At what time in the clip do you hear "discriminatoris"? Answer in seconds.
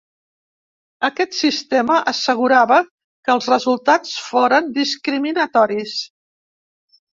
4.81-5.97